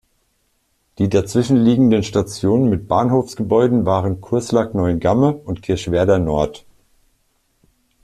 Die 0.97 1.09
dazwischen 1.09 1.57
liegenden 1.57 2.01
Stationen 2.01 2.71
mit 2.71 2.87
Bahnhofsgebäuden 2.87 3.85
waren 3.85 4.19
"Curslack-Neuengamme" 4.19 5.31
und 5.45 5.61
"Kirchwerder-Nord". 5.61 6.65